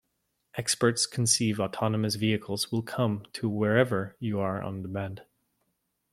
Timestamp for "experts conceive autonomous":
0.55-2.15